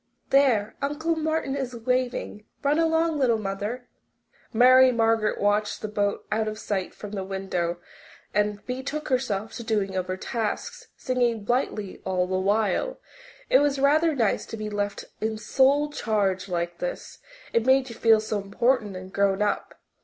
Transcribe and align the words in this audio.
There, 0.31 0.73
Uncle 0.81 1.15
Martin 1.15 1.55
is 1.55 1.75
waving. 1.75 2.45
Run 2.63 2.79
along, 2.79 3.19
little 3.19 3.37
mother." 3.37 3.87
Mary 4.51 4.91
Margaret 4.91 5.39
watched 5.39 5.79
the 5.83 5.87
boat 5.87 6.25
out 6.31 6.47
of 6.47 6.57
sight 6.57 6.95
from 6.95 7.11
the 7.11 7.23
window 7.23 7.77
and 8.33 8.57
then 8.57 8.63
betook 8.65 9.09
herself 9.09 9.51
to 9.53 9.57
the 9.61 9.67
doing 9.67 9.93
of 9.95 10.07
her 10.07 10.17
tasks, 10.17 10.87
singing 10.97 11.43
blithely 11.43 12.01
all 12.03 12.25
the 12.25 12.39
while. 12.39 12.99
It 13.47 13.59
was 13.59 13.77
rather 13.77 14.15
nice 14.15 14.47
to 14.47 14.57
be 14.57 14.71
left 14.71 15.05
in 15.21 15.37
sole 15.37 15.91
charge 15.91 16.49
like 16.49 16.79
this 16.79 17.19
it 17.53 17.63
made 17.67 17.87
you 17.89 17.93
feel 17.95 18.19
so 18.19 18.41
important 18.41 18.95
and 18.95 19.13
grown 19.13 19.43
up. 19.43 19.75